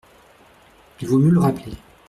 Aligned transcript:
Il 0.99 1.07
vaut 1.07 1.19
mieux 1.19 1.29
le 1.29 1.39
rappeler. 1.39 1.73